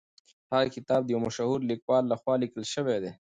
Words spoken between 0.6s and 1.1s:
کتاب د